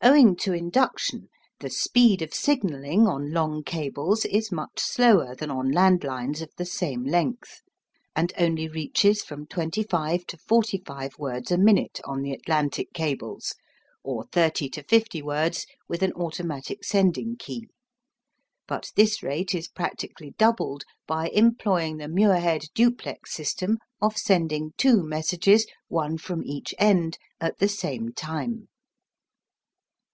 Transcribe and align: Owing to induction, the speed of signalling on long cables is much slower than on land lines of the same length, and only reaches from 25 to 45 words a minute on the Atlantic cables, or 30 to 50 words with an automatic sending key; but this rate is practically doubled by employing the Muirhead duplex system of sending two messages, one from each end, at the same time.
Owing 0.00 0.36
to 0.42 0.52
induction, 0.52 1.28
the 1.58 1.68
speed 1.70 2.22
of 2.22 2.32
signalling 2.32 3.08
on 3.08 3.32
long 3.32 3.64
cables 3.64 4.24
is 4.26 4.52
much 4.52 4.78
slower 4.78 5.34
than 5.34 5.50
on 5.50 5.72
land 5.72 6.04
lines 6.04 6.40
of 6.40 6.50
the 6.56 6.64
same 6.64 7.02
length, 7.02 7.62
and 8.14 8.32
only 8.38 8.68
reaches 8.68 9.24
from 9.24 9.44
25 9.46 10.24
to 10.28 10.36
45 10.36 11.18
words 11.18 11.50
a 11.50 11.58
minute 11.58 12.00
on 12.04 12.22
the 12.22 12.30
Atlantic 12.30 12.92
cables, 12.92 13.56
or 14.04 14.22
30 14.30 14.68
to 14.68 14.84
50 14.84 15.20
words 15.20 15.66
with 15.88 16.00
an 16.04 16.12
automatic 16.12 16.84
sending 16.84 17.34
key; 17.36 17.66
but 18.68 18.92
this 18.94 19.20
rate 19.20 19.52
is 19.52 19.66
practically 19.66 20.30
doubled 20.38 20.84
by 21.08 21.28
employing 21.30 21.96
the 21.96 22.06
Muirhead 22.06 22.66
duplex 22.72 23.34
system 23.34 23.78
of 24.00 24.16
sending 24.16 24.70
two 24.76 25.02
messages, 25.02 25.66
one 25.88 26.18
from 26.18 26.44
each 26.44 26.72
end, 26.78 27.18
at 27.40 27.58
the 27.58 27.68
same 27.68 28.12
time. 28.12 28.68